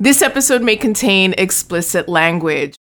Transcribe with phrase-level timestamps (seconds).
[0.00, 2.76] This episode may contain explicit language.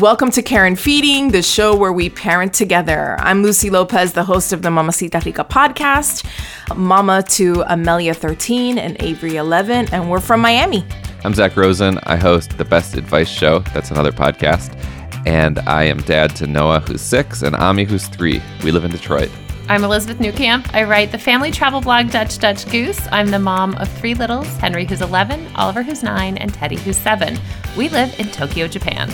[0.00, 3.14] Welcome to Care and Feeding, the show where we parent together.
[3.20, 6.26] I'm Lucy Lopez, the host of the Mamacita Rica podcast,
[6.76, 10.84] mama to Amelia 13 and Avery 11, and we're from Miami.
[11.22, 12.00] I'm Zak Rosen.
[12.02, 13.60] I host the Best Advice Show.
[13.72, 14.76] That's another podcast.
[15.26, 18.42] And I am dad to Noah, who's six, and Ami, who's three.
[18.64, 19.30] We live in Detroit.
[19.66, 20.74] I'm Elizabeth Newcamp.
[20.74, 23.00] I write the family travel blog Dutch Dutch Goose.
[23.10, 26.98] I'm the mom of three littles Henry, who's 11, Oliver, who's 9, and Teddy, who's
[26.98, 27.38] 7.
[27.74, 29.10] We live in Tokyo, Japan.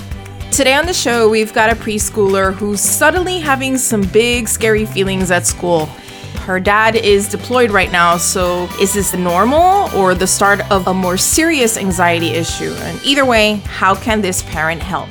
[0.50, 5.30] Today on the show, we've got a preschooler who's suddenly having some big, scary feelings
[5.30, 5.86] at school.
[6.40, 10.92] Her dad is deployed right now, so is this normal or the start of a
[10.92, 12.72] more serious anxiety issue?
[12.78, 15.10] And either way, how can this parent help?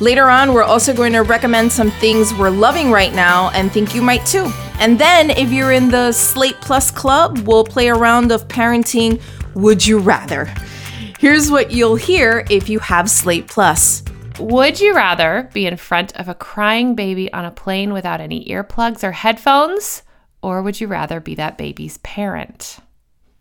[0.00, 3.94] Later on, we're also going to recommend some things we're loving right now and think
[3.94, 4.50] you might too.
[4.78, 9.20] And then, if you're in the Slate Plus Club, we'll play a round of parenting
[9.54, 10.46] Would You Rather.
[11.18, 14.02] Here's what you'll hear if you have Slate Plus.
[14.38, 18.46] Would you rather be in front of a crying baby on a plane without any
[18.46, 20.02] earplugs or headphones?
[20.42, 22.78] Or would you rather be that baby's parent?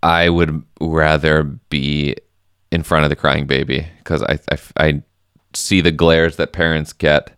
[0.04, 2.18] I would rather be
[2.70, 5.04] in front of the crying baby because I, I, I
[5.54, 7.32] see the glares that parents get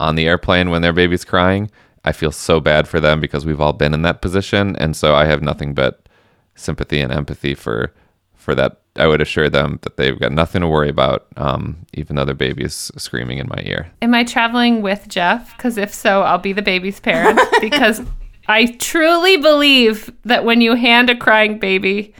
[0.00, 1.70] on the airplane when their baby's crying.
[2.04, 4.74] I feel so bad for them because we've all been in that position.
[4.76, 6.08] And so I have nothing but
[6.56, 7.92] sympathy and empathy for
[8.34, 12.16] for that I would assure them that they've got nothing to worry about, um, even
[12.16, 13.90] though their baby is screaming in my ear.
[14.02, 15.56] Am I traveling with Jeff?
[15.56, 17.40] Because if so, I'll be the baby's parent.
[17.60, 18.02] because
[18.48, 22.12] I truly believe that when you hand a crying baby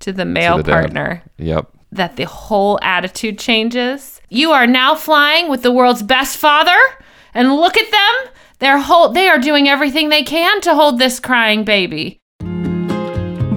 [0.00, 0.80] to the male To the dad.
[0.80, 1.68] partner, Yep.
[1.92, 4.17] that the whole attitude changes.
[4.30, 6.76] You are now flying with the world's best father,
[7.32, 8.32] and look at them.
[8.58, 12.20] They're they are doing everything they can to hold this crying baby.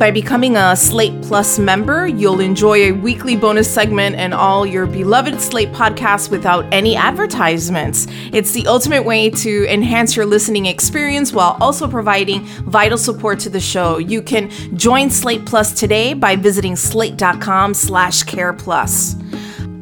[0.02, 4.88] By becoming a Slate Plus member, you'll enjoy a weekly bonus segment and all your
[4.88, 8.08] beloved Slate podcasts without any advertisements.
[8.32, 13.50] It's the ultimate way to enhance your listening experience while also providing vital support to
[13.50, 13.98] the show.
[13.98, 19.16] You can join Slate Plus today by visiting slate.com slash care plus.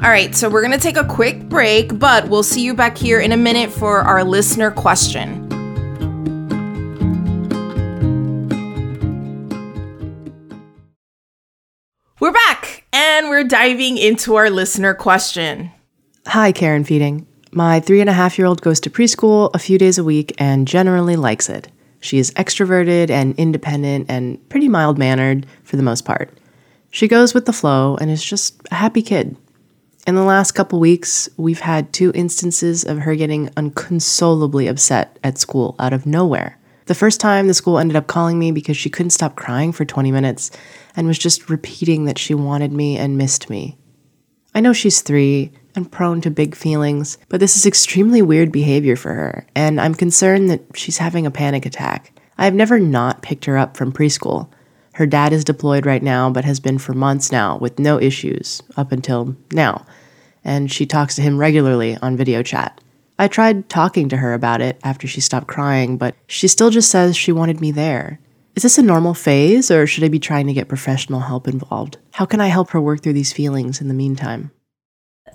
[0.01, 3.19] All right, so we're gonna take a quick break, but we'll see you back here
[3.19, 5.45] in a minute for our listener question.
[12.21, 15.69] We're back and we're diving into our listener question.
[16.27, 17.27] Hi, Care and Feeding.
[17.51, 20.33] My three and a half year old goes to preschool a few days a week
[20.37, 21.67] and generally likes it.
[21.99, 26.37] She is extroverted and independent and pretty mild mannered for the most part.
[26.89, 29.35] She goes with the flow and is just a happy kid.
[30.09, 35.37] In the last couple weeks, we've had two instances of her getting unconsolably upset at
[35.37, 36.57] school out of nowhere.
[36.87, 39.85] The first time, the school ended up calling me because she couldn't stop crying for
[39.85, 40.49] 20 minutes
[40.95, 43.77] and was just repeating that she wanted me and missed me.
[44.55, 48.95] I know she's three and prone to big feelings, but this is extremely weird behavior
[48.95, 52.19] for her, and I'm concerned that she's having a panic attack.
[52.35, 54.49] I have never not picked her up from preschool.
[54.93, 58.63] Her dad is deployed right now, but has been for months now with no issues
[58.75, 59.85] up until now,
[60.49, 62.81] and she talks to him regularly on video chat.
[63.19, 66.89] I tried talking to her about it after she stopped crying, but she still just
[66.89, 68.19] says she wanted me there.
[68.55, 71.97] Is this a normal phase, or should I be trying to get professional help involved?
[72.13, 74.49] How can I help her work through these feelings in the meantime?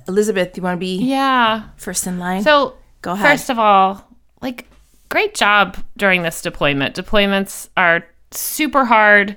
[0.09, 1.63] Elizabeth, do you want to be Yeah.
[1.77, 2.43] first in line?
[2.43, 3.25] So, Go ahead.
[3.29, 4.05] first of all,
[4.43, 4.67] like,
[5.11, 6.97] great job during this deployment.
[6.97, 9.37] Deployments are super hard.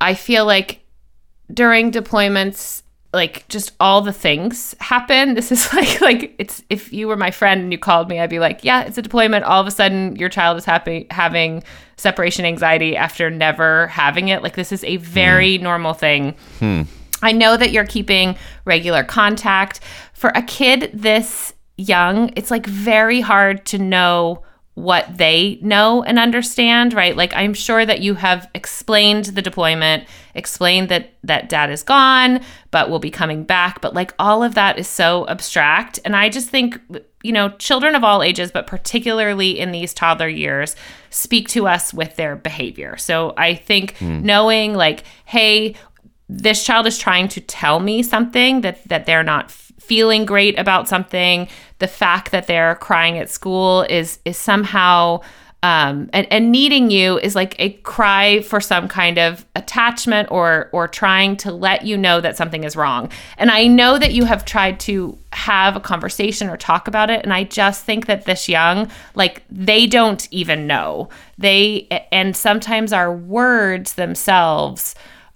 [0.00, 0.80] I feel like
[1.52, 2.83] during deployments,
[3.14, 5.34] like just all the things happen.
[5.34, 8.30] This is like like it's if you were my friend and you called me, I'd
[8.30, 9.44] be like, yeah, it's a deployment.
[9.44, 11.62] All of a sudden, your child is happy having
[11.96, 14.42] separation anxiety after never having it.
[14.42, 15.64] Like this is a very hmm.
[15.64, 16.34] normal thing.
[16.58, 16.82] Hmm.
[17.22, 19.80] I know that you're keeping regular contact.
[20.12, 24.42] For a kid this young, it's like very hard to know
[24.74, 27.16] what they know and understand, right?
[27.16, 30.04] Like I'm sure that you have explained the deployment,
[30.34, 32.40] explained that that dad is gone,
[32.72, 36.28] but will be coming back, but like all of that is so abstract and I
[36.28, 36.80] just think
[37.24, 40.76] you know, children of all ages, but particularly in these toddler years,
[41.08, 42.98] speak to us with their behavior.
[42.98, 44.20] So I think hmm.
[44.20, 45.74] knowing like, hey,
[46.28, 50.88] this child is trying to tell me something that that they're not feeling great about
[50.88, 51.48] something
[51.84, 55.20] the fact that they're crying at school is is somehow
[55.62, 60.70] um, and, and needing you is like a cry for some kind of attachment or
[60.72, 63.10] or trying to let you know that something is wrong.
[63.36, 67.22] And I know that you have tried to have a conversation or talk about it.
[67.22, 71.10] And I just think that this young, like they don't even know.
[71.36, 74.94] They and sometimes our words themselves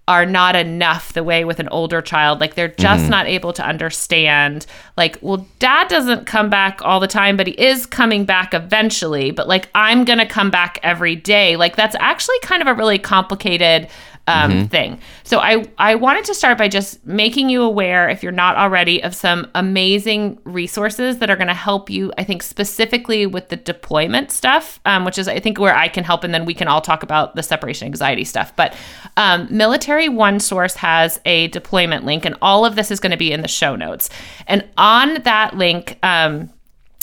[0.09, 2.41] are not enough the way with an older child.
[2.41, 3.11] Like they're just Mm-hmm.
[3.11, 4.65] not able to understand.
[4.97, 9.31] Like well dad doesn't come back all the time but he is coming back eventually.
[9.31, 11.57] But like i'm gonna come back every day.
[11.57, 13.89] Like that's actually kind of a really complicated
[14.29, 14.67] um, Mm-hmm.
[14.67, 15.01] thing.
[15.25, 19.03] So i i wanted to start by just making you aware if you're not already
[19.03, 23.57] of some amazing resources that are going to help you i think specifically with the
[23.57, 26.69] deployment stuff um, which is i think where i can help and then we can
[26.69, 28.55] all talk about the separation anxiety stuff.
[28.57, 28.77] But
[29.17, 33.17] um, military one source has a deployment link and all of this is going to
[33.17, 34.11] be in the show notes.
[34.47, 36.51] And on that link um,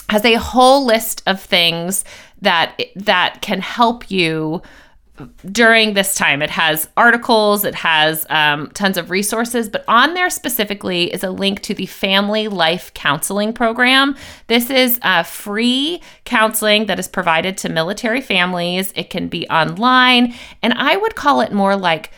[0.10, 2.04] has a whole list of things
[2.42, 4.62] that that can help you
[5.52, 6.42] during this time.
[6.42, 11.30] It has articles, it has um, tons of resources, but on there specifically is a
[11.30, 14.16] link to the Family Life Counseling Program.
[14.48, 18.92] This is uh, free counseling that is provided to military families.
[18.96, 22.12] It can be online, and I would call it more like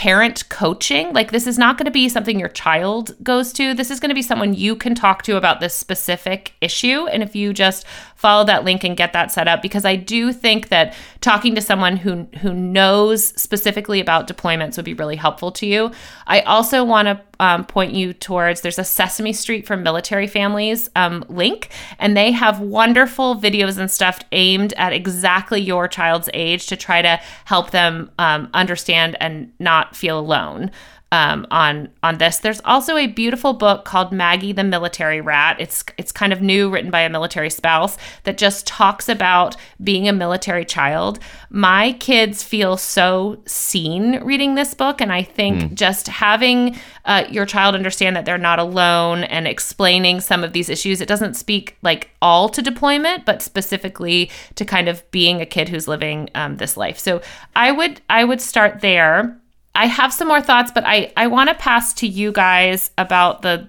[0.00, 1.12] parent coaching.
[1.12, 3.74] Like, this is not going to be something your child goes to.
[3.74, 7.06] This is going to be someone you can talk to about this specific issue.
[7.08, 7.84] And if you just
[8.16, 11.60] follow that link and get that set up, because I do think that talking to
[11.60, 15.90] someone who who knows specifically about deployments would be really helpful to you.
[16.26, 20.88] I also want to um, point you towards there's a Sesame Street for military families
[20.94, 26.66] um, link, and they have wonderful videos and stuff aimed at exactly your child's age
[26.66, 30.70] to try to help them um, understand and not feel alone.
[31.12, 35.56] Um, on on this, there's also a beautiful book called Maggie the Military Rat.
[35.58, 40.08] It's it's kind of new, written by a military spouse that just talks about being
[40.08, 41.18] a military child.
[41.50, 47.44] My kids feel so seen reading this book, and I think just having uh, your
[47.44, 51.00] child understand that they're not alone and explaining some of these issues.
[51.00, 55.68] It doesn't speak like all to deployment, but specifically to kind of being a kid
[55.68, 57.00] who's living um, this life.
[57.00, 57.20] So
[57.56, 59.39] I would I would start there.
[59.74, 63.42] I have some more thoughts, but I I want to pass to you guys about
[63.42, 63.68] the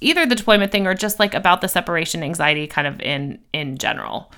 [0.00, 3.78] either the deployment thing or just like about the separation anxiety kind of in in
[3.78, 4.32] general.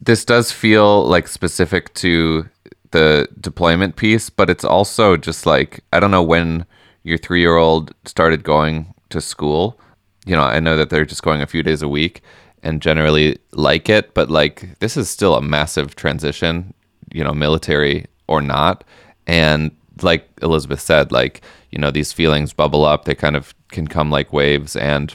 [0.00, 2.48] this does feel like specific to
[2.92, 6.64] the deployment piece, but it's also just like I don't know when
[7.02, 9.78] your three year old started going to school.
[10.26, 12.22] You know, I know that they're just going a few days a week
[12.62, 16.74] and generally like it, but like this is still a massive transition,
[17.12, 18.84] you know, military or not.
[19.26, 19.70] And
[20.02, 24.10] like Elizabeth said, like, you know, these feelings bubble up, they kind of can come
[24.10, 24.76] like waves.
[24.76, 25.14] And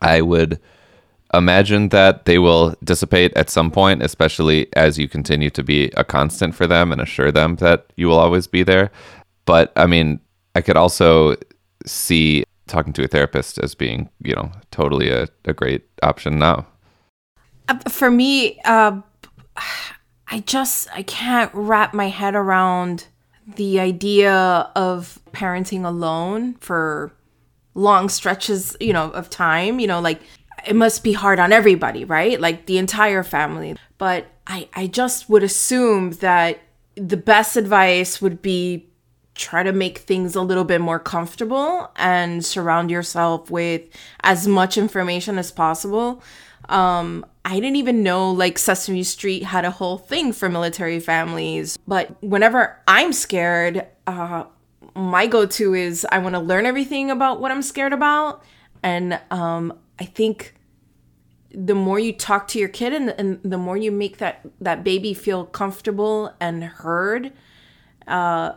[0.00, 0.60] I would
[1.32, 6.04] imagine that they will dissipate at some point, especially as you continue to be a
[6.04, 8.90] constant for them and assure them that you will always be there.
[9.44, 10.20] But I mean,
[10.54, 11.36] I could also
[11.86, 16.66] see talking to a therapist as being, you know, totally a, a great option now.
[17.68, 19.00] Uh, for me, uh,
[20.28, 23.06] I just I can't wrap my head around
[23.46, 24.32] the idea
[24.74, 27.12] of parenting alone for
[27.74, 29.80] long stretches, you know, of time.
[29.80, 30.20] You know, like
[30.66, 32.40] it must be hard on everybody, right?
[32.40, 33.76] Like the entire family.
[33.98, 36.60] But I I just would assume that
[36.96, 38.88] the best advice would be
[39.34, 43.82] try to make things a little bit more comfortable and surround yourself with
[44.20, 46.22] as much information as possible.
[46.68, 51.76] Um, I didn't even know like Sesame Street had a whole thing for military families.
[51.86, 54.44] But whenever I'm scared, uh,
[54.94, 58.42] my go to is I want to learn everything about what I'm scared about.
[58.82, 60.54] And um, I think
[61.50, 64.82] the more you talk to your kid and, and the more you make that, that
[64.82, 67.32] baby feel comfortable and heard,
[68.06, 68.52] uh,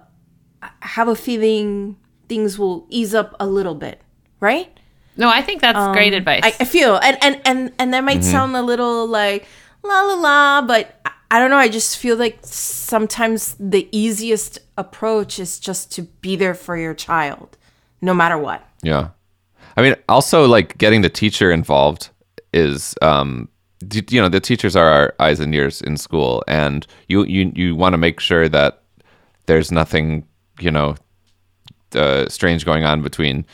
[0.62, 4.01] I have a feeling things will ease up a little bit,
[4.39, 4.79] right?
[5.17, 6.41] No, I think that's great advice.
[6.43, 9.47] I, I feel and and and and that might sound a little like
[9.83, 11.57] la la la, but I, I don't know.
[11.57, 16.93] I just feel like sometimes the easiest approach is just to be there for your
[16.93, 17.57] child,
[18.01, 18.63] no matter what.
[18.83, 19.09] Yeah.
[19.75, 22.09] I mean, also like getting the teacher involved
[22.53, 23.50] is, um,
[23.91, 27.75] you know, the teachers are our eyes and ears in school, and you you you
[27.75, 28.83] want to make sure that
[29.45, 30.25] there's nothing,
[30.59, 30.95] you know,
[31.93, 33.45] uh, strange going on between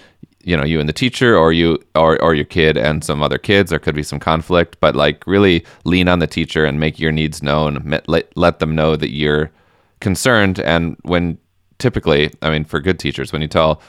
[0.43, 3.37] you know you and the teacher or you or, or your kid and some other
[3.37, 3.69] kids.
[3.69, 7.11] There could be some conflict but like really lean on the teacher and make your
[7.11, 8.01] needs known.
[8.07, 9.51] Let, let them know that you're
[9.99, 10.59] concerned.
[10.59, 11.37] And when
[11.79, 13.81] typically i mean for good teachers when you tell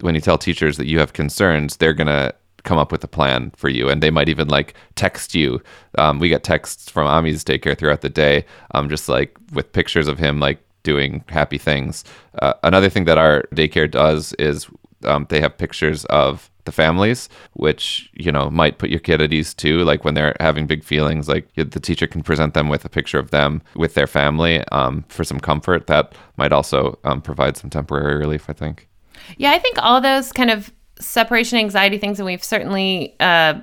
[0.00, 3.52] when you tell teachers that you have concerns they're gonna come up with a plan
[3.56, 3.88] for you.
[3.88, 5.62] And they might even like text you.
[5.98, 10.08] Um, we get texts from ami's daycare throughout the day um, just like with pictures
[10.08, 12.04] of him like doing happy things.
[12.40, 14.68] Uh, another thing that our daycare does is
[15.04, 19.32] um, they have pictures of the families, which, you know, might put your kid at
[19.32, 19.82] ease too.
[19.82, 23.18] Like when they're having big feelings, like the teacher can present them with a picture
[23.18, 25.86] of them with their family um, for some comfort.
[25.86, 28.88] That might also um, provide some temporary relief, I think.
[29.36, 33.54] Yeah, I think all those kind of separation anxiety things, and we've certainly, uh,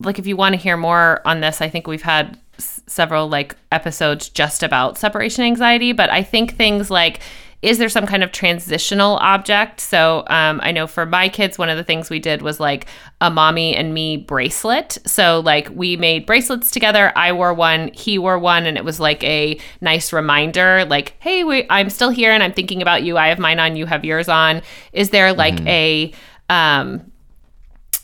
[0.00, 3.28] like, if you want to hear more on this, I think we've had s- several
[3.28, 5.92] like episodes just about separation anxiety.
[5.92, 7.20] But I think things like
[7.64, 9.80] is there some kind of transitional object?
[9.80, 12.86] So um, I know for my kids, one of the things we did was like
[13.22, 14.98] a mommy and me bracelet.
[15.06, 17.10] So like we made bracelets together.
[17.16, 21.42] I wore one, he wore one, and it was like a nice reminder, like, hey,
[21.42, 23.16] we, I'm still here and I'm thinking about you.
[23.16, 24.60] I have mine on, you have yours on.
[24.92, 26.12] Is there like a
[26.50, 27.10] um,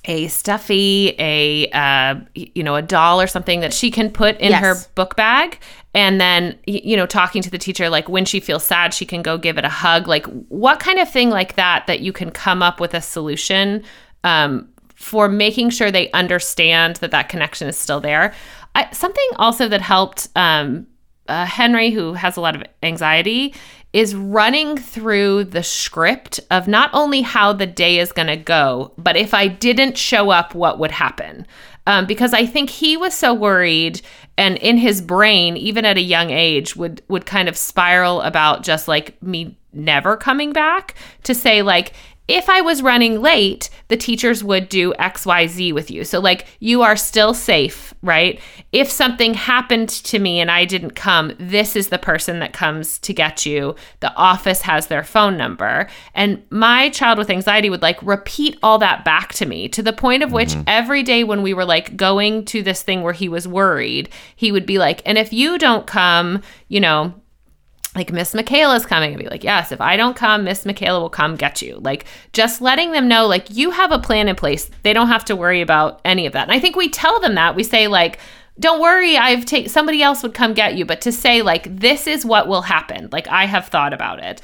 [0.06, 4.50] a stuffy, a uh, you know, a doll or something that she can put in
[4.50, 4.62] Yes.
[4.62, 5.60] her book bag,
[5.94, 9.22] and then you know, talking to the teacher like when she feels sad, she can
[9.22, 10.06] go give it a hug.
[10.06, 13.82] Like what kind of thing like that that you can come up with a solution
[14.24, 18.34] um, for making sure they understand that that connection is still there.
[18.74, 20.86] I, something also that helped um,
[21.30, 23.54] uh, Henry, who has a lot of anxiety,
[23.92, 28.92] is running through the script of not only how the day is going to go,
[28.98, 31.46] but if I didn't show up, what would happen.
[31.90, 34.00] Um, because I think he was so worried,
[34.38, 38.62] and in his brain, even at a young age, would would kind of spiral about
[38.62, 40.94] just like me never coming back
[41.24, 41.92] to say like
[42.30, 46.04] if I was running late, the teachers would do XYZ with you.
[46.04, 48.40] So, like, you are still safe, right?
[48.72, 52.98] If something happened to me and I didn't come, this is the person that comes
[53.00, 53.74] to get you.
[53.98, 55.88] The office has their phone number.
[56.14, 59.92] And my child with anxiety would like repeat all that back to me to the
[59.92, 60.62] point of which mm-hmm.
[60.66, 64.52] every day when we were like going to this thing where he was worried, he
[64.52, 67.12] would be like, and if you don't come, you know,
[67.94, 71.10] like Miss Michaela's coming and be like, yes, if I don't come, Miss Michaela will
[71.10, 71.76] come get you.
[71.76, 74.70] Like just letting them know, like you have a plan in place.
[74.82, 76.44] They don't have to worry about any of that.
[76.44, 78.20] And I think we tell them that we say like,
[78.60, 80.84] don't worry, I've taken somebody else would come get you.
[80.84, 83.08] But to say like, this is what will happen.
[83.10, 84.40] Like I have thought about it.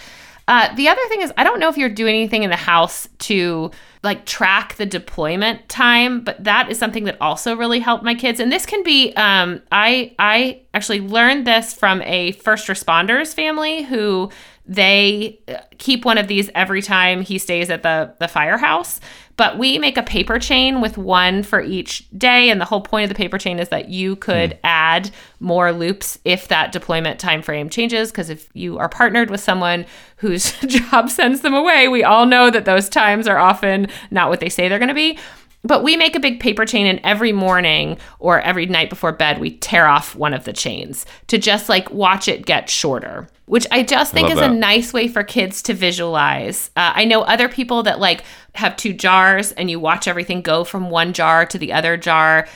[0.48, 3.08] Uh, the other thing is, I don't know if you're doing anything in the house
[3.18, 3.70] to
[4.06, 8.40] like track the deployment time, but that is something that also really helped my kids.
[8.40, 13.82] And this can be, um, I I actually learned this from a first responders family
[13.82, 14.30] who
[14.68, 19.00] they uh, keep one of these every time he stays at the the firehouse.
[19.36, 23.04] But we make a paper chain with one for each day, and the whole point
[23.04, 27.42] of the paper chain is that you could add more loops if that deployment time
[27.42, 28.10] frame changes.
[28.10, 29.84] Because if you are partnered with someone
[30.16, 34.40] whose job sends them away, we all know that those times are often not what
[34.40, 35.18] they say they're going to be.
[35.62, 39.40] But we make a big paper chain, and every morning or every night before bed,
[39.40, 43.66] we tear off one of the chains to just like watch it get shorter, which
[43.70, 46.70] I just think love is a nice way for kids to visualize.
[46.76, 48.24] Uh, I know other people that like
[48.54, 52.48] have two jars and you watch everything go from one jar to the other jar.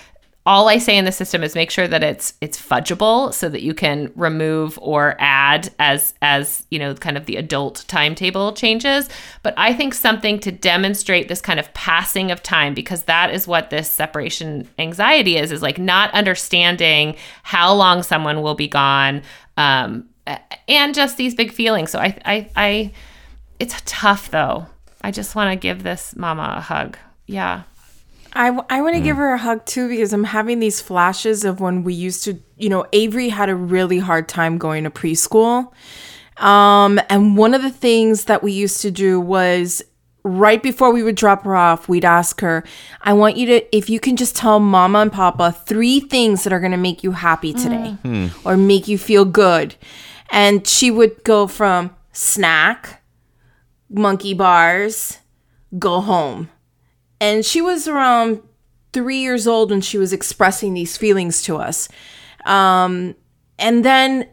[0.46, 3.62] All I say in the system is make sure that it's it's fudgeable so that
[3.62, 9.08] you can remove or add as as you know kind of the adult timetable changes.
[9.44, 13.46] But I think something to demonstrate this kind of passing of time because that is
[13.46, 19.22] what this separation anxiety is is like not understanding how long someone will be gone.
[19.56, 20.09] Um,
[20.68, 21.90] and just these big feelings.
[21.90, 22.92] So I, I, I,
[23.58, 24.66] it's tough though.
[25.02, 26.98] I just want to give this mama a hug.
[27.26, 27.62] Yeah.
[28.32, 29.04] I, I want to mm.
[29.04, 32.38] give her a hug too because I'm having these flashes of when we used to,
[32.56, 35.72] you know, Avery had a really hard time going to preschool.
[36.36, 39.82] Um, and one of the things that we used to do was
[40.22, 42.64] right before we would drop her off, we'd ask her,
[43.02, 46.52] I want you to, if you can just tell mama and papa three things that
[46.52, 48.30] are going to make you happy today mm.
[48.30, 48.48] hmm.
[48.48, 49.74] or make you feel good.
[50.30, 53.02] And she would go from snack,
[53.88, 55.18] monkey bars,
[55.78, 56.50] go home.
[57.20, 58.40] And she was around
[58.92, 61.88] three years old when she was expressing these feelings to us.
[62.46, 63.14] Um,
[63.58, 64.28] and then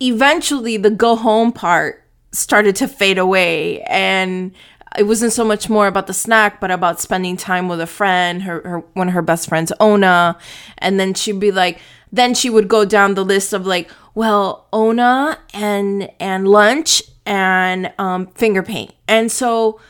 [0.00, 3.82] eventually the go home part started to fade away.
[3.82, 4.52] And
[4.98, 8.42] it wasn't so much more about the snack but about spending time with a friend
[8.42, 10.38] her, her one of her best friends ona.
[10.78, 11.80] And then she'd be like
[12.12, 17.92] then she would go down the list of like well ona and and lunch and
[17.98, 18.92] um, finger paint.
[19.08, 19.80] And so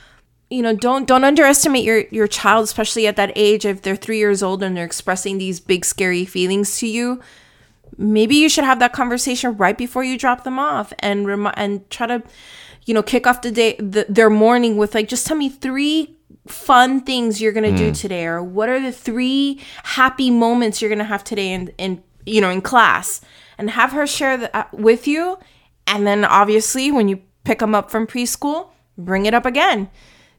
[0.50, 3.64] you know don't don't underestimate your your child especially at that age.
[3.64, 7.20] If they're three years old and they're expressing these big scary feelings to you
[8.00, 11.88] maybe you should have that conversation right before you drop them off and remi- and
[11.90, 12.22] try to
[12.86, 16.16] you know kick off the day the, their morning with like just tell me three
[16.46, 21.04] fun things you're gonna do today or what are the three happy moments you're gonna
[21.04, 23.20] have today in in you know in class
[23.61, 25.38] and have her share that uh, with you
[25.87, 29.88] and then obviously when you pick them up from preschool bring it up again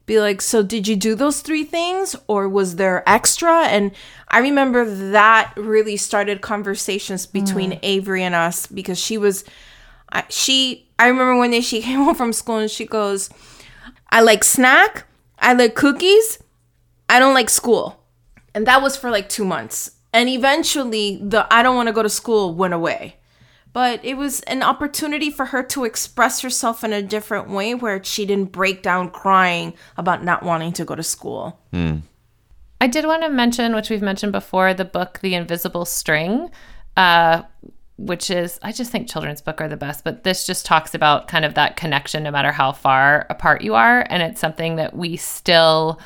[0.06, 3.64] be like, So did you do those three things or was there extra?
[3.66, 3.92] And
[4.28, 7.78] I remember that really started conversations between mm.
[7.82, 9.44] Avery and us because she was,
[10.28, 13.30] she, I remember one day she came home from school and she goes,
[14.10, 15.06] I like snack,
[15.38, 16.38] I like cookies,
[17.08, 17.98] I don't like school.
[18.54, 19.92] And that was for like two months.
[20.12, 23.16] And eventually, the I don't want to go to school went away.
[23.72, 28.04] But it was an opportunity for her to express herself in a different way where
[28.04, 31.58] she didn't break down crying about not wanting to go to school.
[32.82, 36.50] I did want to mention, which we've mentioned before, the book The Invisible String,
[36.98, 37.44] uh,
[37.96, 41.28] which is, I just think children's book are the best, but this just talks about
[41.28, 44.04] kind of that connection no matter how far apart you are.
[44.10, 45.98] And it's something that we still,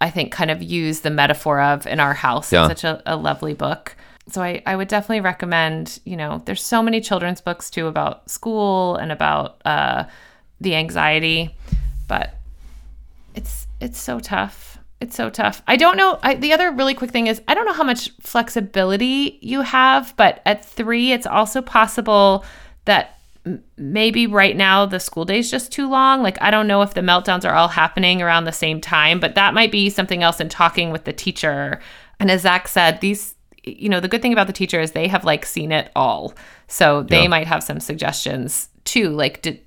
[0.00, 2.52] I think, kind of use the metaphor of in our house.
[2.52, 2.68] Yeah.
[2.70, 3.96] It's such a, a lovely book.
[4.30, 8.30] So I, I would definitely recommend, you know, there's so many children's books too about
[8.30, 10.04] school and about uh,
[10.60, 11.56] the anxiety,
[12.06, 12.34] but
[13.34, 14.78] it's it's so tough.
[15.00, 15.62] It's so tough.
[15.66, 16.18] I don't know.
[16.22, 20.12] I, the other really quick thing is I don't know how much flexibility you have,
[20.16, 22.44] but at three, it's also possible
[22.84, 23.17] that
[23.76, 26.22] maybe right now the school day is just too long.
[26.22, 29.34] Like I don't know if the meltdowns are all happening around the same time, but
[29.34, 31.80] that might be something else in talking with the teacher.
[32.20, 35.08] And as Zak said, these you know the good thing about the teacher is they
[35.08, 36.34] have like seen it all,
[36.66, 37.28] so they Yeah.
[37.28, 39.10] might have some suggestions too.
[39.10, 39.60] Like did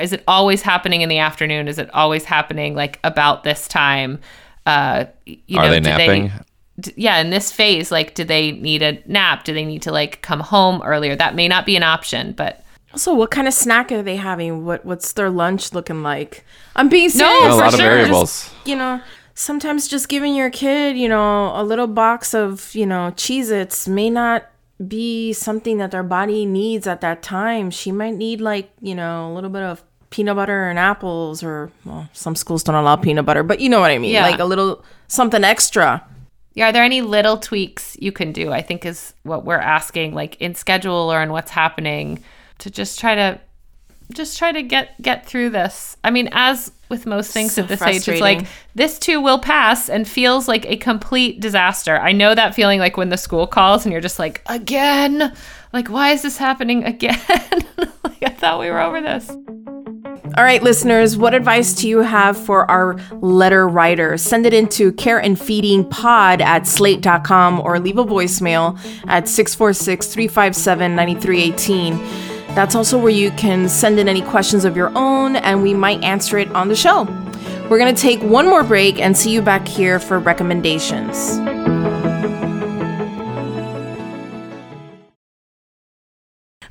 [0.00, 1.66] is it always happening in the afternoon?
[1.68, 4.20] Is it always happening like about this time?
[4.66, 6.32] Uh, you Are know, they napping?
[6.80, 9.44] d- yeah, in this phase, like, do they need a nap?
[9.44, 11.16] Do they need to like come home earlier?
[11.16, 12.63] That may not be an option, but
[12.94, 14.64] Also, what kind of snack are they having?
[14.64, 16.44] What What's their lunch looking like?
[16.76, 17.40] I'm being serious.
[17.42, 17.90] No, a for lot of sure.
[17.90, 18.44] variables.
[18.44, 19.00] Just, you know,
[19.34, 23.88] sometimes just giving your kid, you know, a little box of, you know, Cheez Its
[23.88, 24.46] may not
[24.86, 27.72] be something that their body needs at that time.
[27.72, 31.72] She might need, like, you know, a little bit of peanut butter and apples, or,
[31.84, 34.12] well, some schools don't allow peanut butter, but you know what I mean.
[34.12, 34.22] Yeah.
[34.22, 36.06] Like a little something extra.
[36.54, 38.52] yeah, are there any little tweaks you can do?
[38.52, 42.22] I think is what we're asking, like in schedule or in what's happening,
[42.58, 43.40] to just try to
[44.12, 45.96] just try to get get through this.
[46.04, 49.38] I mean, as with most things So at this age, it's like this too will
[49.38, 51.96] pass and feels like a complete disaster.
[51.96, 55.34] I know that feeling like when the school calls and you're just like, again,
[55.72, 57.20] like why is this happening again?
[58.04, 59.34] like I thought we were over this.
[60.36, 64.16] All right, listeners, what advice do you have for our letter writer?
[64.16, 68.76] Send it into careandfeedingpod at slate.com or leave a voicemail
[69.06, 72.33] at 646 357 9318.
[72.54, 76.02] That's also where you can send in any questions of your own and we might
[76.04, 77.02] answer it on the show.
[77.68, 81.38] We're going to take one more break and see you back here for recommendations.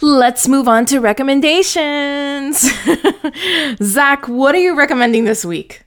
[0.02, 2.62] Let's move on to recommendations.
[3.84, 5.84] Zak, what are you recommending this week?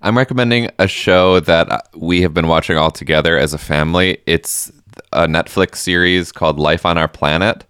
[0.00, 4.18] I'm recommending a show that uh, we have been watching all together as a family.
[4.26, 4.72] It's
[5.12, 7.66] a Netflix series called Life on Our Planet.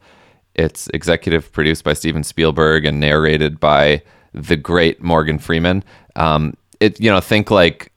[0.56, 5.84] It's executive produced by Steven Spielberg and narrated by the great Morgan Freeman.
[6.16, 7.92] Um, it you know think like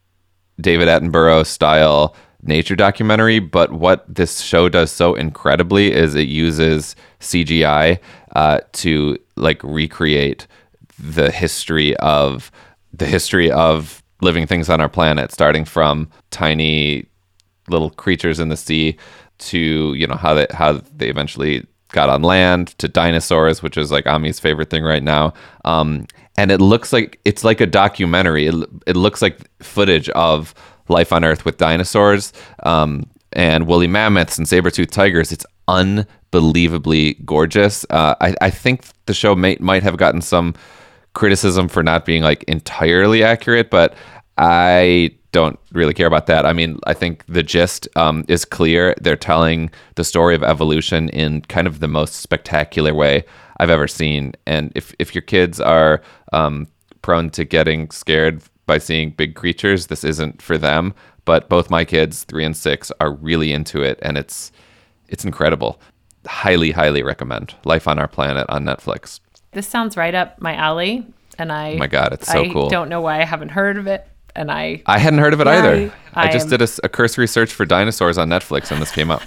[0.60, 6.96] David Attenborough style nature documentary, but what this show does so incredibly is it uses
[7.20, 8.00] CGI
[8.36, 10.48] uh, to like recreate
[10.98, 12.52] the history of
[12.94, 17.06] the history of living things on our planet, starting from tiny
[17.70, 18.98] little creatures in the sea
[19.38, 23.92] to you know how they how they eventually got on land to dinosaurs, which is
[23.92, 25.34] like Ami's favorite thing right now.
[25.66, 28.48] Um, and it looks like it's like a documentary.
[28.48, 28.56] It,
[28.88, 30.54] it looks like footage of
[30.88, 35.32] life on Earth with dinosaurs um, and woolly mammoths and saber-toothed tigers.
[35.32, 37.86] It's unbelievably gorgeous.
[37.90, 40.56] Uh, I, I think the show may, might have gotten some
[41.14, 43.96] criticism for not being like entirely accurate, but
[44.38, 46.46] I don't really care about that.
[46.46, 48.96] I mean, I think the gist um, is clear.
[49.00, 53.24] They're telling the story of evolution in kind of the most spectacular way
[53.60, 54.34] I've ever seen.
[54.46, 56.02] And if if your kids are
[56.34, 56.68] um,
[57.02, 60.94] prone to getting scared by seeing big creatures, this isn't for them.
[61.26, 64.52] But both my kids, three and six, are really into it, and it's
[65.10, 65.80] it's incredible.
[66.26, 69.20] Highly, highly recommend Life on Our Planet on Netflix.
[69.52, 71.06] This sounds right up my alley,
[71.38, 71.74] and I.
[71.74, 72.70] Oh my God, it's so I cool.
[72.70, 74.82] Don't know why I haven't heard of it, and I.
[74.86, 75.94] I hadn't heard of it either.
[76.14, 79.12] I, I just am- did a, cursory search for dinosaurs on Netflix, and this came
[79.12, 79.22] up.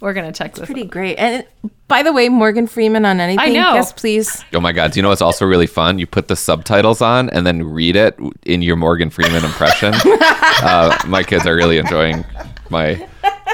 [0.00, 0.66] We're gonna check this.
[0.66, 1.16] Pretty great.
[1.16, 1.46] And
[1.86, 3.38] by the way, Morgan Freeman on anything?
[3.38, 3.74] I know.
[3.74, 4.44] Yes, please.
[4.52, 4.90] Oh my god!
[4.90, 6.00] Do you know what's also really fun?
[6.00, 9.94] You put the subtitles on and then read it in your Morgan Freeman impression.
[10.04, 12.24] uh, my kids are really enjoying
[12.68, 13.06] my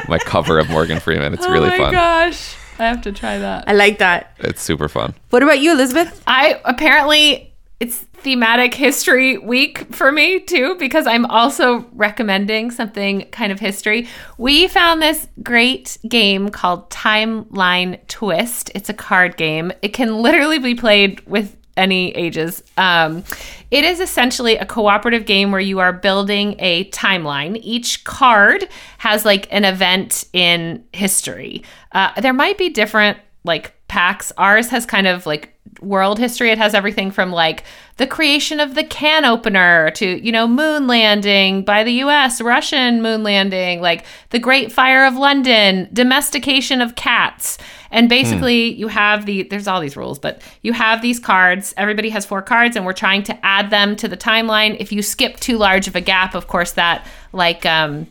[0.08, 1.34] my cover of Morgan Freeman.
[1.34, 1.92] It's really oh my fun.
[1.92, 3.68] gosh, I have to try that.
[3.68, 4.34] I like that.
[4.38, 5.12] It's super fun.
[5.28, 6.22] What about you, Elizabeth?
[6.26, 13.52] I apparently it's thematic history week for me too because I'm also recommending something kind
[13.52, 14.08] of history.
[14.36, 18.70] We found this great game called Timeline Twist.
[18.74, 19.72] It's a card game.
[19.82, 22.62] It can literally be played with any ages.
[22.76, 23.24] Um,
[23.70, 27.58] it is essentially a cooperative game where you are building a timeline.
[27.62, 31.62] Each card has like an event in history.
[31.92, 34.32] Uh, there might be different like packs.
[34.36, 36.50] Ours has kind of like world history.
[36.50, 37.64] It has everything from like
[37.96, 43.02] the creation of the can opener to, you know, moon landing by the US, Russian
[43.02, 47.58] moon landing, like the Great Fire of London, domestication of cats.
[47.90, 51.72] And basically, you have the, there's all these rules, but you have these cards.
[51.76, 54.76] Everybody has four cards, and we're trying to add them to the timeline.
[54.78, 58.06] If you skip too large of a gap, of course, that like, um,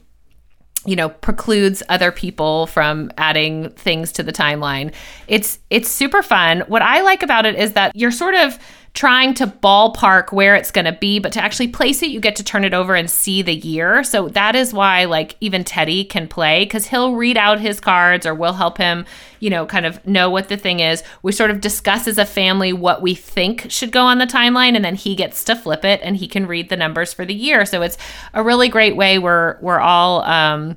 [0.88, 4.94] you know precludes other people from adding things to the timeline.
[5.28, 6.62] It's it's super fun.
[6.68, 8.58] What i like about it is that you're sort of
[8.98, 12.36] trying to ballpark where it's going to be but to actually place it you get
[12.36, 14.04] to turn it over and see the year.
[14.04, 18.26] So that is why like even teddy can play because he'll read out his cards
[18.26, 19.06] or we'll help him
[19.40, 21.04] you know kind of know what the thing is.
[21.22, 24.76] We sort of discuss as a family what we think should go on the timeline
[24.76, 27.36] and then he gets to flip it and he can read the numbers for the
[27.36, 27.68] year.
[27.68, 28.00] So it's
[28.34, 30.76] a really great way we're we're all um,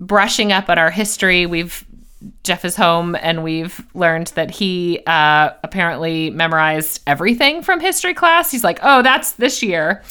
[0.00, 1.46] brushing up on our history.
[1.46, 1.86] We've
[2.44, 8.50] Jeff is home, and we've learned that he uh, apparently memorized everything from history class.
[8.50, 10.02] He's like, "Oh, that's this year."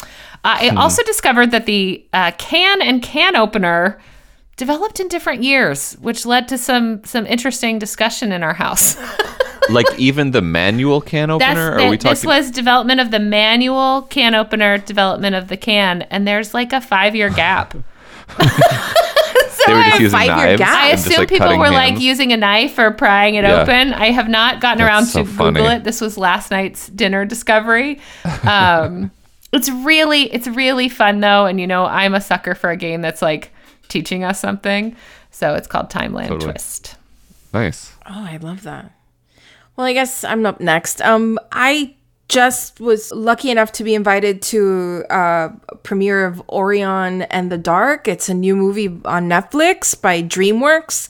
[0.44, 4.00] Uh, I also discovered that the uh, can and can opener
[4.58, 8.98] developed in different years, which led to some some interesting discussion in our house.
[9.70, 11.80] like even the manual can opener?
[11.80, 16.28] are we this was development of the manual can opener, development of the can, and
[16.28, 17.76] there's like a five year gap.
[19.70, 20.62] they were just using knives.
[20.62, 23.62] I assume like, people cutting were like using a knife or prying it Yeah.
[23.62, 23.94] open.
[23.94, 25.84] I have not gotten That's around so to Google it.
[25.84, 28.00] This was last night's dinner discovery.
[28.44, 29.12] Um,
[29.52, 33.02] it's really, it's really fun though, and you know, I'm a sucker for a game
[33.02, 33.52] that's like
[33.88, 34.96] teaching us something.
[35.32, 36.52] So it's called Timeline Totally.
[36.52, 36.96] Twist.
[37.54, 37.94] Nice.
[38.06, 38.92] Oh, I love that.
[39.76, 41.02] Well, I guess I'm up next.
[41.02, 41.96] Um, I
[42.30, 47.58] just was lucky enough to be invited to uh, a premiere of Orion and the
[47.58, 48.08] Dark.
[48.08, 51.10] It's a new movie on Netflix by DreamWorks.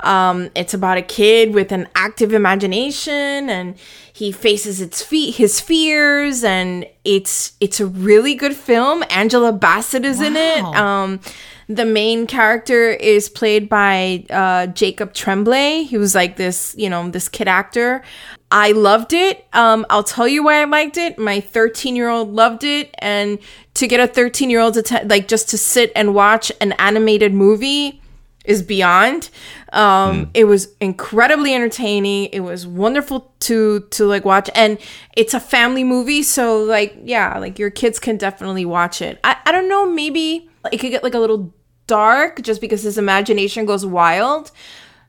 [0.00, 3.76] Um, it's about a kid with an active imagination, and
[4.12, 9.02] he faces its fe- his fears, and it's it's a really good film.
[9.08, 10.62] Angela Bassett is in it.
[10.62, 11.20] Um,
[11.68, 15.82] the main character is played by uh, Jacob Tremblay.
[15.84, 18.02] He was like this, you know, this kid actor.
[18.50, 19.46] I loved it.
[19.52, 21.18] Um, I'll tell you why I liked it.
[21.18, 23.38] My 13 year old loved it, and
[23.74, 27.34] to get a 13 year old to like just to sit and watch an animated
[27.34, 28.00] movie
[28.46, 29.28] is beyond.
[29.74, 32.30] Um, It was incredibly entertaining.
[32.32, 34.78] It was wonderful to to like watch, and
[35.14, 39.20] it's a family movie, so like yeah, like your kids can definitely watch it.
[39.22, 41.52] I I don't know, maybe it could get like a little
[41.88, 44.52] dark just because his imagination goes wild,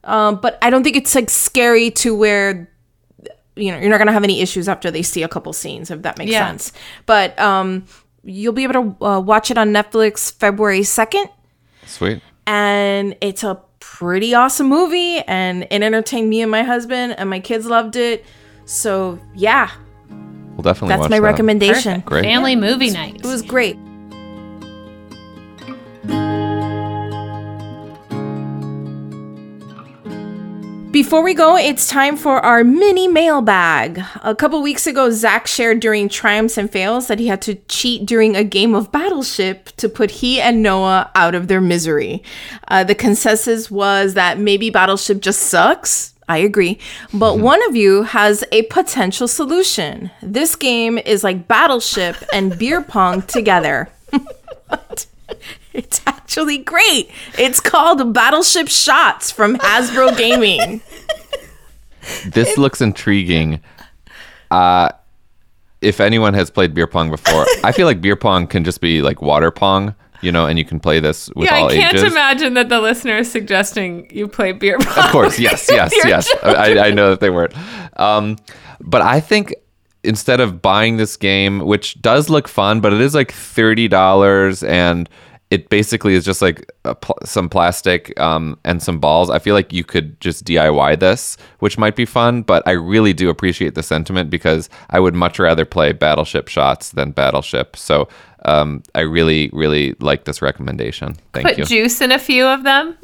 [0.04, 2.72] um, but I don't think it's like scary to where
[3.56, 6.02] you know you're not gonna have any issues after they see a couple scenes if
[6.02, 6.48] that makes Yeah.
[6.48, 6.72] sense.
[7.06, 7.86] But um,
[8.24, 11.30] you'll be able to uh, watch it on Netflix February second
[11.86, 12.22] Sweet.
[12.48, 17.40] and it's a pretty awesome movie and it entertained me and my husband and my
[17.40, 18.26] kids loved it
[18.66, 19.70] so yeah
[20.10, 21.24] We'll definitely that's watch my that.
[21.24, 22.24] recommendation Great.
[22.24, 23.16] Family movie night.
[23.16, 23.78] it was great
[31.00, 34.04] Before we go, it's time for our mini mailbag.
[34.22, 38.06] A couple weeks ago, Zak shared during Triumphs and Fails that he had to cheat
[38.06, 42.22] during a game of Battleship to put he and Noah out of their misery.
[42.68, 46.16] Uh, the consensus was that maybe Battleship just sucks.
[46.28, 46.78] I agree.
[47.14, 50.12] But one of you has a potential solution.
[50.22, 53.88] This game is like Battleship and beer pong together.
[55.80, 57.10] It's actually great.
[57.38, 60.82] It's called Battleship Shots from Hasbro Gaming.
[62.26, 63.62] This looks intriguing.
[64.50, 64.90] Uh,
[65.82, 69.02] if anyone has played beer pong before, I feel like beer pong can just be
[69.02, 71.94] like water pong, you know, and you can play this with Yeah, all I can't
[71.96, 72.12] ages.
[72.12, 75.06] imagine that the listener is suggesting you play beer pong.
[75.06, 76.28] Of course, yes, yes, yes.
[76.42, 77.54] I, I know that they weren't.
[78.00, 78.38] Um,
[78.80, 79.54] but I think
[80.04, 84.64] instead of buying this game, which does look fun, but it is like thirty dollars,
[84.64, 85.08] and
[85.52, 89.30] it basically is just like a pl- some plastic um, and some balls.
[89.32, 92.44] I feel like you could just DIY this, which might be fun.
[92.44, 96.92] But I really do appreciate the sentiment because I would much rather play Battleship shots
[96.92, 97.76] than Battleship.
[97.76, 98.08] So.
[98.46, 101.18] Um, I really, really like this recommendation.
[101.34, 101.64] Thank Put you.
[101.66, 102.98] Put juice in a few of them.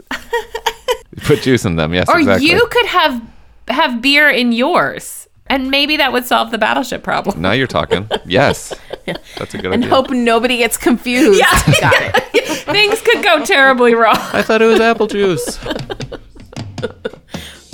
[1.23, 1.93] Put juice in them.
[1.93, 2.49] Yes, Or exactly.
[2.49, 3.21] you could have
[3.67, 5.24] have beer in yours.
[5.47, 7.39] And maybe that would solve the battleship problem.
[7.41, 8.10] Now you're talking.
[8.25, 8.73] Yes.
[9.38, 9.73] That's a good And idea.
[9.73, 11.39] And hope nobody gets confused.
[11.81, 11.93] Got
[12.34, 12.58] it.
[12.65, 14.17] Things could go terribly wrong.
[14.34, 15.60] I thought it was apple juice.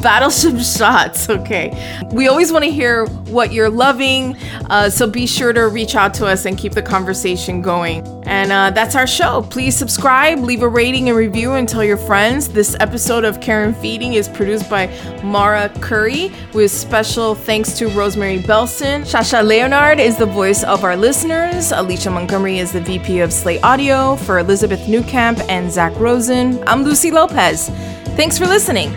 [0.01, 1.29] Battleship shots.
[1.29, 1.71] Okay.
[2.11, 4.35] We always want to hear what you're loving.
[4.69, 8.05] Uh, so be sure to reach out to us and keep the conversation going.
[8.25, 9.45] And uh, that's our show.
[9.49, 12.49] Please subscribe, leave a rating and review, and tell your friends.
[12.49, 14.87] This episode of Care and Feeding is produced by
[15.23, 19.05] Maura Currie, with special thanks to Rosemary Belson.
[19.05, 21.71] Sasha Leonard is the voice of our listeners.
[21.71, 24.15] Alicia Montgomery is the VP of Slate Audio.
[24.15, 27.69] For Elizabeth Newcamp and Zak Rosen, I'm Lucy Lopez.
[28.15, 28.91] Thanks for listening.